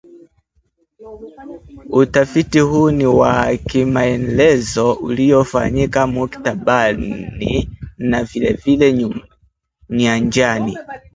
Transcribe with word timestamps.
Utafiti 1.89 2.59
huu 2.59 2.91
ni 2.91 3.05
wa 3.05 3.57
kimaelezo 3.57 4.93
uliofanyika 4.93 6.07
maktabani 6.07 7.69
na 7.97 8.23
vilevile 8.23 9.11
nyanjani 9.89 10.77